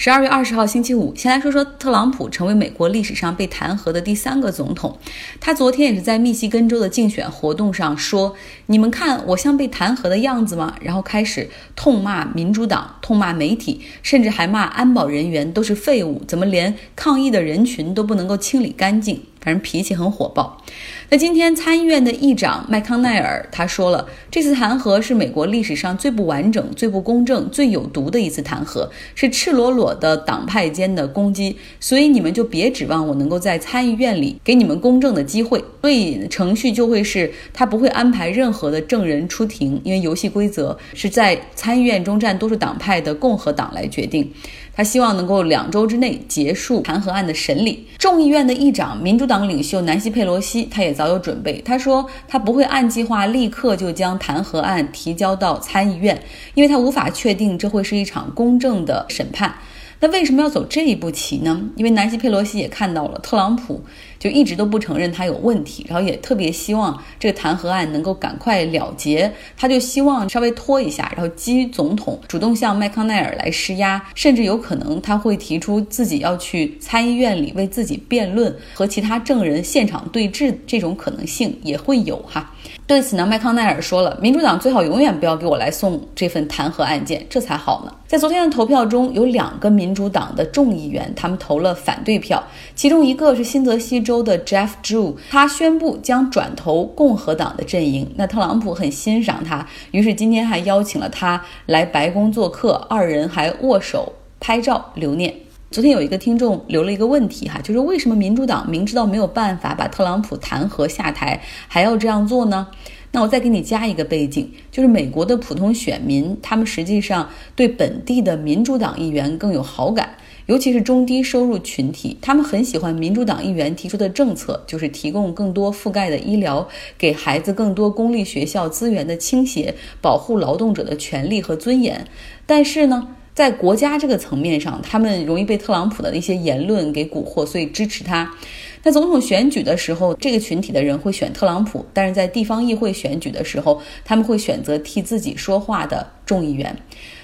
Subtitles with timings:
[0.00, 4.96] 十二月二十号星期五，先来说说特朗普成为美国历史上被弹劾的第三个总统。
[5.40, 19.20] 他昨天也是在密西根州的竞选活动上说：“你们看我像被弹劾的样子吗？”然后开始痛骂民主党，痛骂媒体，甚至还骂安保人员都是废物，怎么连抗议的人群都不能够清理干净？
[19.40, 20.62] 反正脾气很火爆。
[21.10, 31.56] 那今天参议院的议长麦康奈尔他说了，这次弹劾是美国历史上最不完整、最不公正、最有毒的一次弹劾，是赤裸裸的党派间的攻击。
[31.80, 35.64] 所以你们就别指望我能够在参议院里给你们公正的机会。
[35.80, 44.30] 所以程序就会是他不会安排任何的证人出庭，因为游戏规则是在参议院中占多数党派的共和党来决定。
[44.78, 47.84] 他希望能够两周之内结束弹劾案的审理。
[47.98, 51.60] 众议院的议长、民主党领袖南希·佩罗西，他也早有准备。
[51.62, 56.22] 他说，他不会按计划立刻就将弹劾案提交到参议院，
[56.54, 59.52] 因为他无法确定这会是一场公正的审判。
[59.98, 61.60] 那为什么要走这一步棋呢？
[61.74, 63.82] 因为南希·佩罗西也看到了特朗普
[64.18, 69.32] 就一直都不承认他有问题，然后也特别希望这个弹劾案能够赶快了结。
[69.56, 82.52] 他就希望稍微拖一下，然后基于总统主动向麦康奈尔来施压，甚至有可能他会提出自己要去参议院里为自己辩论，和其他证人现场对质，这种可能性也会有哈。
[82.86, 87.92] 对此呢，麦康奈尔说了，民主党最好永远不要给我来送这份弹劾案件，这才好呢。
[88.06, 92.42] 在昨天的投票中，有两个民主党的众议员，他们投了反对票，
[92.74, 98.10] 其中一个是新泽西州的 Jeff Drew，他宣布将转投共和党的阵营。
[98.16, 105.34] 那特朗普很欣赏他，于是今天还邀请了他来白宫做客，二人还握手拍照留念。
[105.70, 112.68] 昨天有一个听众留了一个问题哈，就是为什么民主党明知道没有办法把特朗普弹劾下台，还要这样做呢？
[113.12, 120.10] 那我再给你加一个背景，就是美国的普通选民，他们实际上对本地的民主党议员更有好感，
[120.48, 132.06] 尤其是中低收入群体，他们很喜欢民主党议员提出的政策，就是提供更多覆盖的医疗，给孩子更多公立学校资源的倾斜，保护劳动者的权利和尊严。
[132.46, 133.08] 但是呢？
[133.34, 138.34] 在国家这个层面上，他们容易被特朗普的一些言论给蛊惑，所以支持他。
[138.82, 146.76] 在总统选举的时候，这个群体的人会选特朗普；但是在地方议会选举的时候，他们会选择替自己说话的众议员。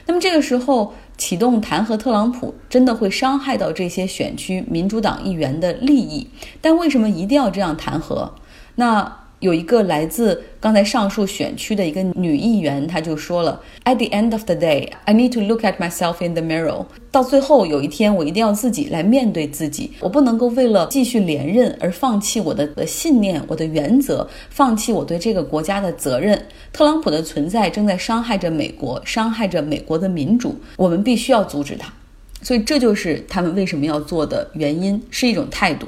[0.07, 6.29] 那么这个时候启动弹劾特朗普，真的会伤害到这些选区民主党议员的利益。
[6.61, 8.31] 但为什么一定要这样弹劾？
[8.77, 9.24] 那？
[9.45, 16.87] 有一个来自刚才上述选区的一个女议员，她就说了：“At the end of the day, I need to look at myself in the mirror。
[17.11, 26.43] 到最后有一天，我一定要自己来面对自己，我不能够为了继续连任而放弃我的信念、我的原则，放弃我对这个国家的责任。
[26.73, 31.93] 特朗普的存在正在伤害着美国，伤害着美国的民主，我们必须要阻止他。
[32.41, 35.87] 所以这就是他们为什么要做的原因，是一种态度。”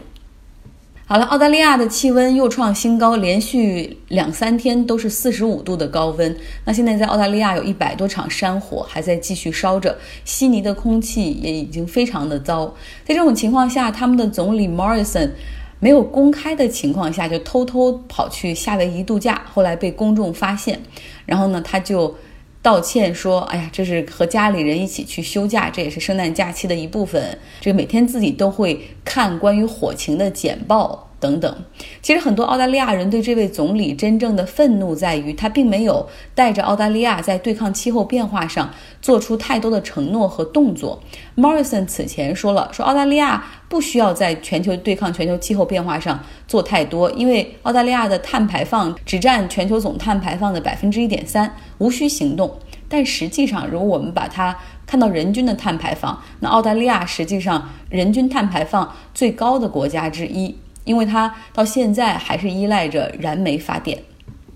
[1.09, 6.37] 好了，澳大利亚的气温又创新高，连续两三天都是四十五度的高温。
[6.65, 12.67] 那现在在澳大利亚有一百多场山火还在继续烧着，悉尼的空气也已经非常的糟。
[13.05, 15.31] 在这种情况下，他们的总理 Morrison
[15.79, 20.81] 没有公开的情况下就偷偷跑去夏威夷度假，后来被公众发现，
[21.25, 22.13] 然后呢他就。
[22.67, 27.39] 道歉说：“哎呀，这是和家里人一起去休假，这也是圣诞假期的一部分。
[27.61, 31.57] 这个每天自己都会看关于火情的简报。”等等，
[32.03, 41.03] 其实很多澳大利亚人对这位总理真正的愤怒在于，他并没有带着澳大利亚在对抗气候变化上做出太多的承诺和动作。
[41.37, 52.59] Morrison 此前说了，说澳大利亚不需要在全球对抗全球气候变化上做太多，因为澳大利亚的碳排放只占全球总碳排放的百分之一点三，无需行动。
[52.89, 54.57] 但实际上，如果我们把它
[54.87, 60.55] 看到人均的碳排放，那澳大利亚实际上人均碳排放最高的国家之一。
[60.87, 64.03] 因为它到现在还是依赖着燃煤发电。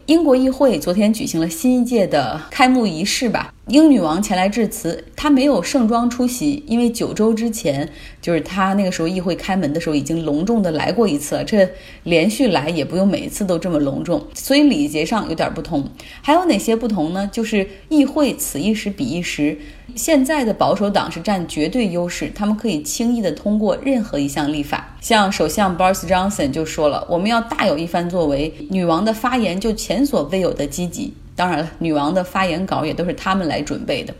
[0.06, 3.52] 英国议会昨天举行了新一届的开幕仪式吧。
[3.70, 7.88] 英女王前来致辞，她没有盛装出席，因为九周之前，
[8.21, 11.71] 就是她那个时候议会开门的时候已经隆重的来过一次了，这
[12.03, 15.89] 连续来也不用每一次都这么隆重，所以礼节上有点不同。
[16.21, 17.30] 还有哪些不同呢？
[17.33, 19.56] 就是议会此一时彼一时，
[19.95, 24.97] 现在的保守党是占绝对优势，他们可以轻易的通过任何一项立法。
[25.00, 28.53] 像首相 Boris Johnson 就说了，我们要大有一番作为。
[28.68, 31.15] 女王的发言就前所未有的积极。
[31.41, 34.13] 当然了，女王的发言稿也都是他们来准备的。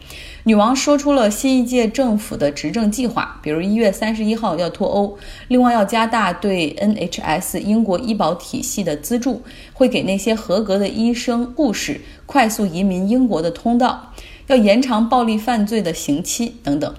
[0.45, 5.19] 女王说出了新一届政府的执政计划，比如一月三十一号要脱欧，
[5.49, 9.43] 另外要加大对 NHS 英国医保体系的资助，
[9.75, 14.15] 会给那些合格的医生、护士快速移民英国的通道，
[14.47, 16.95] 要延长暴力犯罪的刑期等等。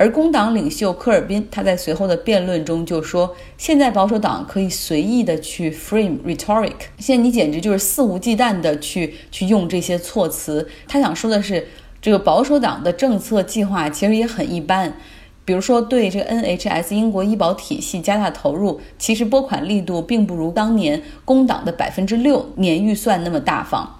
[0.00, 11.68] 而工党领袖科尔宾他在随后的辩论中就说：“现在保守党可以随意的去 frame rhetoric，现在你简直就是肆无忌惮的去去用这些措辞。”他想说的是，
[12.00, 14.90] 这个保守党的政策计划其实也很一般。
[15.44, 23.99] 比如说，对这个 NHS 英国医保体系加大投入，其实拨款力度并不如当年工党的百分之六年预算那么大方。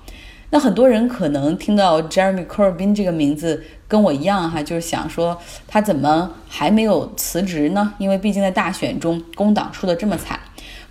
[0.50, 5.38] 那很多人可能听到 Jeremy Corbyn 这个名字，跟我一样哈，就是想说
[5.68, 7.94] 他怎么还没有辞职呢？
[7.98, 10.38] 因为毕竟在大选中工党输得这么惨。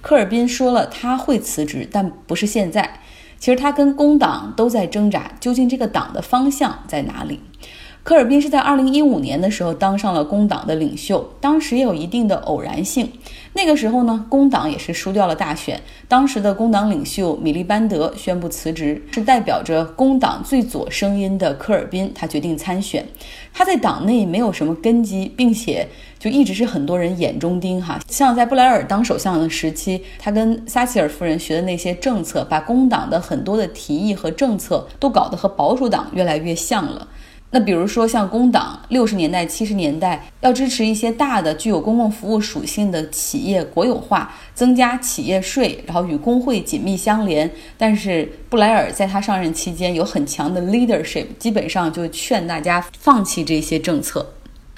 [0.01, 3.01] 科尔宾说了他会辞职，但不是现在。
[3.37, 7.39] 其实他跟工党都在挣扎，究竟这个党的方向在哪里？
[8.09, 13.07] 科尔宾是在二零一五年的时候当上了工党的领袖，当时也有一定的偶然性。
[13.53, 23.05] 那个时候呢，工党也是输掉了大选，当时的工党领袖米利班德宣布辞职，是代表着工党最左声音的科尔宾，他决定参选。
[23.53, 27.99] 他在党内没有什么根基，并且就一直是很多人眼中钉哈。
[28.09, 37.07] 像在布莱尔当首相的时期，他跟撒切尔夫人学的那些政策，把工党的很多的提议和政策都搞得和保守党越来越像了。
[37.51, 47.49] 那比如说，像工党六十年代、七十年代要支持一些大的、具有公共服务属性的企业国有化，增加企业税，然后与工会紧密相连。
[47.75, 54.25] 但是布莱尔在他上任期间有很强的 leadership，基本上就劝大家放弃这些政策。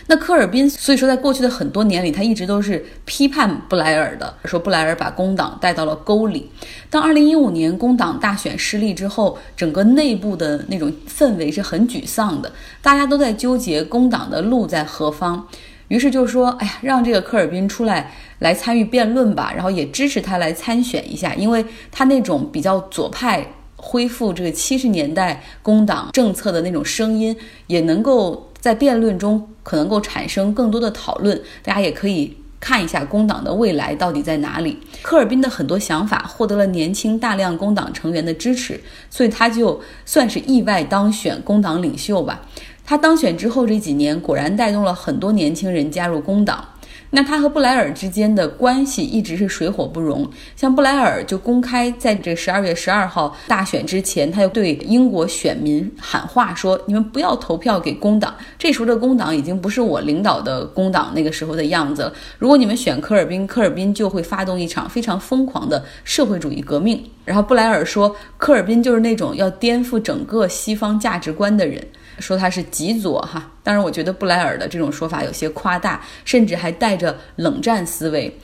[0.08, 6.50] 那科尔宾，所以说在过去的很多年里，他一直都是批判布莱尔的，说布莱尔把工党带到了沟里。
[6.90, 12.52] 当二零一五年工党大选失利之后，整个内部的那种氛围是很沮丧的，
[12.82, 15.48] 大家都在纠结工党的路在何方。
[15.88, 23.46] 于是就说，哎呀，让这个科尔宾出来来参与辩论吧，然后也支持他来参选一下，因为他那种比较左派。
[23.84, 31.38] 恢复这个七十年代工党政策的那种声音，也能够在辩论中可能够产生更多的讨论。
[31.62, 34.80] 大家也可以看一下工党的未来到底在哪里。
[35.02, 38.80] 科尔宾的很多想法获得了年轻大量工党成员的支持，
[39.10, 42.42] 所以他就算是意外当选工党领袖吧。
[42.86, 46.66] 他当选之后这几年，果然带动了很多年轻人加入工党。
[47.14, 50.28] 那他和布莱尔之间的关系一直是水火不容。
[50.56, 62.14] 像布莱尔就公开在这十二月十二号大选之前，他就对英国选民喊话说：“你们不要投票给工党。”这时候的工党已经不是我领导的工党那个时候的样子了。
[62.40, 67.04] 如果你们选科尔宾，科尔宾就会发动一场非常疯狂的社会主义革命。
[67.26, 71.86] 然后布莱尔说，科尔宾就是那种要颠覆整个西方价值观的人。
[72.20, 78.38] 说他是极左哈，当然我觉得布莱尔的这种说法有些夸大，甚至还带着冷战思维。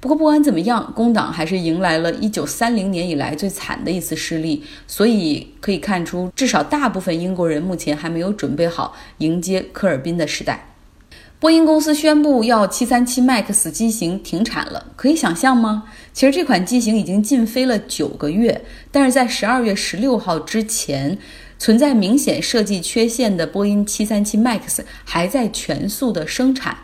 [0.00, 10.68] 不过不管怎么样，工党还是迎来了一九三零年以来最惨的一次失利，所以可以看出，至少大部分英国人目前还没有准备好迎接科尔宾的时代。
[11.40, 15.84] 波音公司宣布要七三七 MAX 机型停产了，可以想象吗？
[16.12, 18.62] 其实这款机型已经禁飞了九个月，
[18.92, 21.18] 但是在十二月十六号之前。
[21.64, 26.76] 存在明显设计缺陷的波音737 MAX 还在全速的生产，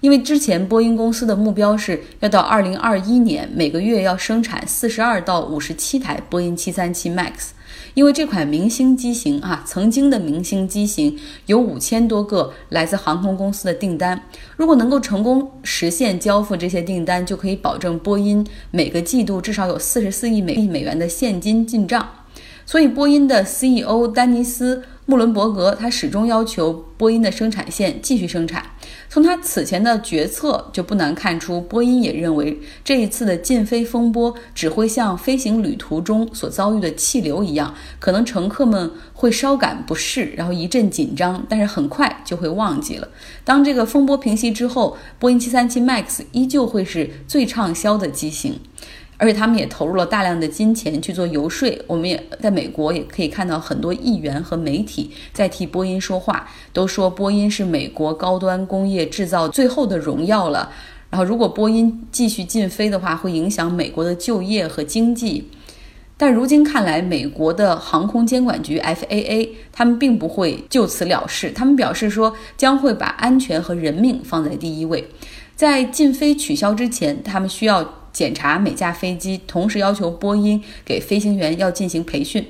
[0.00, 7.32] 因为之前波音公司的目标是要到2021年每个月要生产42到57台波音737 MAX，
[7.92, 14.18] 因为这款明星机型啊，曾经的明星机型有五千多个来自航空公司的订单，
[14.56, 22.08] 如果能够成功实现交付这些订单，就可以保证波音每个季度至少有44亿美亿美元的现金进账。
[22.64, 24.76] 所以，波音的 CEO 丹尼斯·
[25.06, 28.64] 穆伦伯格他始终要求波音的生产线继续生产。
[29.08, 43.08] 从他此前的决策就不难看出，波音也认为这一次的禁飞风波只会像飞行旅途中所遭遇的气流一样，可能乘客们会稍感不适，然后一阵紧张，但是很快就会忘记了。
[43.44, 48.58] 当这个风波平息之后，波音737 MAX 依旧会是最畅销的机型。
[49.22, 51.72] 而且他们也投入了大量的金钱去做游说。
[51.86, 60.72] 我们也在美国也可以看到很多议员和媒体在替波音说话，都说波音是美国高端工业制造最后的荣耀了。
[61.08, 65.48] 然后，如果波音继续禁飞的话，会影响美国的就业和经济。
[66.16, 75.08] 但如今看来，美国的航空监管局 FAA 他们并不会就此了事，他们表示说将会把安全和人命放在第一位。
[75.54, 78.01] 在禁飞取消之前，他们需要。
[78.12, 82.46] 检查每架飞机，同时要求波音给飞行员要进行培训。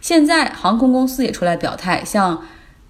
[0.00, 2.42] 现在航空公司也出来表态，像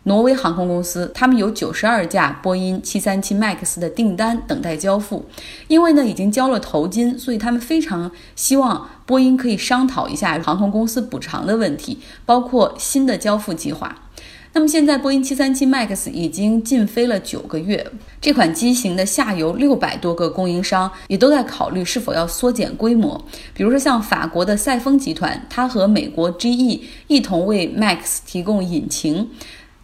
[0.03, 5.25] 挪威航空公司，他们有九十二架波音七三七 MAX 的订单等待交付。
[5.67, 14.03] 因为呢已经交了头金，所以他们非常希望波音可以商讨一下航空公司补偿的问题，包括新的交付计划。
[14.57, 17.87] 那么现在波音737 MAX 已经禁飞了九个月，
[18.23, 23.23] 这款机型的下游六百多个供应商也都在考虑是否要缩减规模。
[23.53, 29.29] 比如说像法国的赛峰集团，它和美国 GE 一同为 MAX 提供引擎。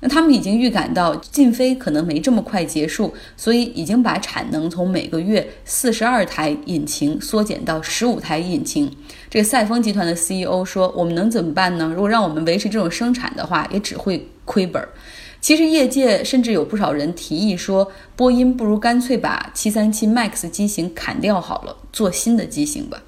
[0.00, 8.90] 那他们已经预感到禁飞可能没这么快结束，所以已经把产能从每个月四十二台引擎缩减到十五台引擎。
[9.28, 11.92] 这个赛峰集团的 CEO 说：“我们能怎么办呢？
[11.94, 14.86] 如果让我们维持这种生产的话，也只会亏本。”
[15.40, 23.02] 其实业界甚至有不少人提议说，波音不如干脆把737 MAX 机型砍掉好了，做新的机型吧。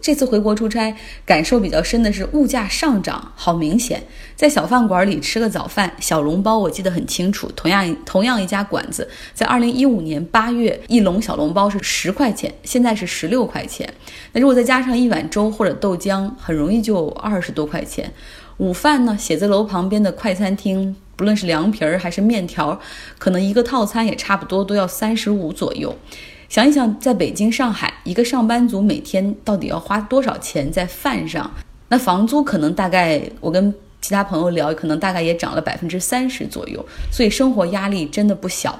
[0.00, 0.96] 这次回国出差，
[1.26, 4.04] 感受比较深的是物价上涨，好明显。
[4.36, 7.50] 在小饭馆里吃个早饭，小笼包我记得很清楚。
[7.56, 13.92] 同样同样一家馆子，在二零一五年八月，一笼小笼包是十块钱，现在是十六块钱。
[14.32, 18.10] 那如果再加上一碗粥或者豆浆，很容易就二十多块钱。
[18.58, 22.80] 午饭呢，写字楼旁边的快餐厅，不论是凉皮儿还是面条，
[23.16, 25.94] 可能一个套餐也差不多都要三十五左右。
[26.48, 31.48] 想一想，在北京、上海，一个上班族每天到底要花多少钱在饭上？
[31.88, 38.76] 那房租可能大概，我跟其他朋友聊，可能大概也涨了百分之三十左右，所以生活压力真的不小。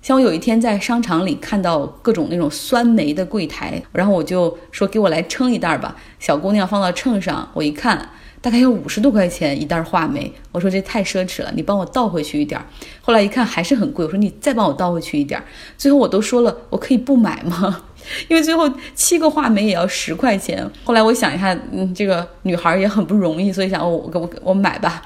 [0.00, 5.96] 像我有一天在商场里看到各种那种酸梅的柜台，然后我就说给我来称一袋吧。
[6.20, 8.08] 小姑娘放到秤上，我一看。
[8.40, 12.60] 大概要五十多块钱一袋话梅，我说这太奢侈了，你帮我倒回去一点。
[13.02, 15.42] 后来一看还是很贵，我说你再帮我倒回去一点。
[15.76, 17.82] 最后我都说了，我可以不买吗？
[18.28, 20.68] 因为最后七个话梅也要十块钱。
[20.84, 25.02] 后来我想一下，嗯，这个女孩也很不容易，所以想我我我我买吧。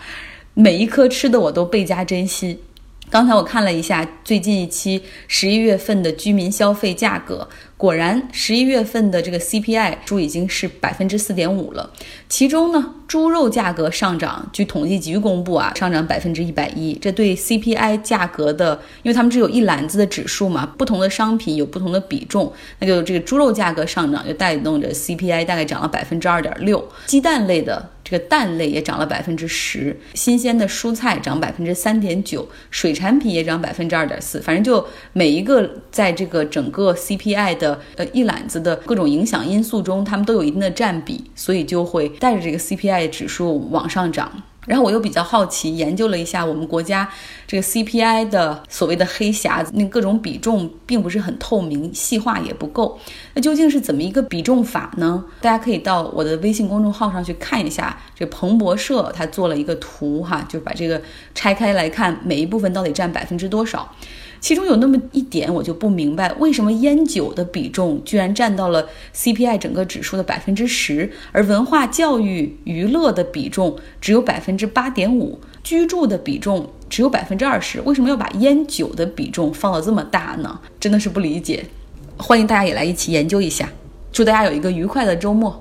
[0.55, 2.61] 每一颗吃的我都倍加珍惜。
[3.11, 7.49] 刚才我看了一下最近一期十一月份的居民消费价格。
[7.77, 11.91] 果然，十一月份的这个 CPI 数已经是百分之四点五了。
[12.29, 16.95] 其中呢，猪肉价格上涨，据统计局公布啊，上涨百分之一百一。
[16.95, 26.89] 这对 CPI 价格的，因为他们只有一篮子的指数嘛，不同的商品有不同的比重，那就这个猪肉价格上涨，就带动着 CPI 大概涨了百分之二点六。
[27.07, 34.39] 鸡蛋类的这个蛋类也涨了百分之十，新鲜的蔬菜涨百分之三点九，水产品也涨百分之二点四。
[34.41, 37.81] 反正就每一个在这个整个 CPI 的。
[37.97, 44.43] 呃，一揽子的各种影响因素中，他们都有一定的占比，所以就会带着这个 CPI 指数往上涨。
[44.67, 47.09] 然后我又比较好奇，研究了一下我们国家
[47.47, 52.99] 这个 CPI 的所谓的黑匣子，那各种比重并不是很透明，细化也不够。
[53.35, 55.25] 那究竟是怎么一个比重法呢？
[55.41, 61.03] 大家可以到我的微信公众号上去看一下，这彭博社他做了一个图哈，就把这个
[61.35, 63.93] 拆开来看，每一部分到底占百分之多少。
[64.41, 80.61] 其中有那么一点，我就不明白，为什么烟酒的比重居然占到了 CPI 整个指数的百分之十，而文化教育娱乐的比重只有百分之八点五，居住的比重只有百分之二十，为什么要把烟酒的比重放到这么大呢？
[80.79, 81.65] 真的是不理解。
[82.17, 83.69] 欢迎大家也来一起研究一下。
[84.13, 85.61] 祝大家有一个愉快的周末。